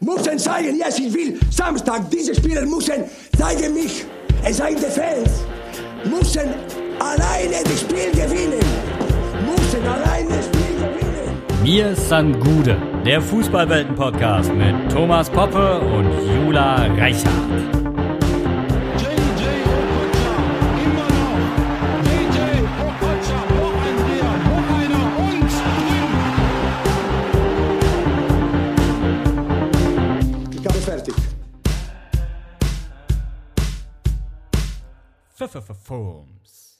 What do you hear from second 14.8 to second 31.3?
Thomas Poppe und Jula Reichert. verdik.